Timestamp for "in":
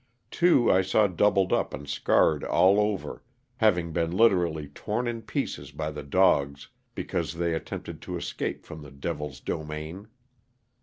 5.07-5.21